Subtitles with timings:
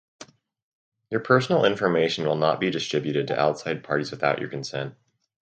[1.11, 4.95] Your personal information will not be distributed to outside parties without your consent.